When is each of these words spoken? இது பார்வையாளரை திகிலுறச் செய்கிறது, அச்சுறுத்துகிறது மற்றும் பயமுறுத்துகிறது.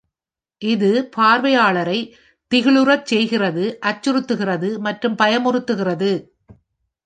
இது 0.61 0.89
பார்வையாளரை 1.17 1.97
திகிலுறச் 2.51 3.05
செய்கிறது, 3.05 3.65
அச்சுறுத்துகிறது 3.85 4.79
மற்றும் 4.79 5.17
பயமுறுத்துகிறது. 5.17 6.11